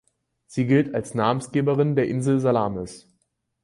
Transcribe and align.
Sie 0.47 0.65
gilt 0.65 0.95
als 0.95 1.13
Namensgeberin 1.13 1.95
der 1.95 2.07
Insel 2.07 2.39
Salamis. 2.39 3.07